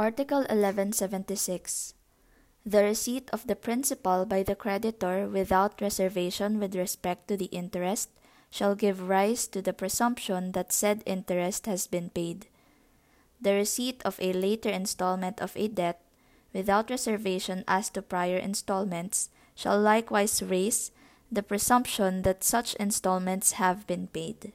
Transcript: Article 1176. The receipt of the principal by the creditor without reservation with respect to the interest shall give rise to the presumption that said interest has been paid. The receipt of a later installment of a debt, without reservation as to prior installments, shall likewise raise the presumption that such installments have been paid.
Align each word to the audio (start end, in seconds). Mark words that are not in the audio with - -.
Article 0.00 0.48
1176. 0.48 1.92
The 2.64 2.82
receipt 2.82 3.28
of 3.34 3.46
the 3.46 3.54
principal 3.54 4.24
by 4.24 4.42
the 4.42 4.56
creditor 4.56 5.28
without 5.28 5.78
reservation 5.82 6.58
with 6.58 6.74
respect 6.74 7.28
to 7.28 7.36
the 7.36 7.52
interest 7.52 8.08
shall 8.48 8.74
give 8.74 9.10
rise 9.10 9.46
to 9.48 9.60
the 9.60 9.74
presumption 9.74 10.52
that 10.52 10.72
said 10.72 11.02
interest 11.04 11.66
has 11.66 11.86
been 11.86 12.08
paid. 12.08 12.46
The 13.42 13.52
receipt 13.52 14.00
of 14.02 14.16
a 14.20 14.32
later 14.32 14.70
installment 14.70 15.38
of 15.38 15.52
a 15.54 15.68
debt, 15.68 16.00
without 16.54 16.88
reservation 16.88 17.62
as 17.68 17.90
to 17.90 18.00
prior 18.00 18.38
installments, 18.38 19.28
shall 19.54 19.78
likewise 19.78 20.42
raise 20.42 20.92
the 21.30 21.42
presumption 21.42 22.22
that 22.22 22.42
such 22.42 22.72
installments 22.76 23.60
have 23.60 23.86
been 23.86 24.06
paid. 24.06 24.54